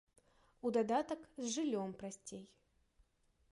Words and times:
У 0.69 0.71
дадатак, 0.77 1.21
з 1.43 1.53
жыллём 1.57 1.93
прасцей. 2.01 2.43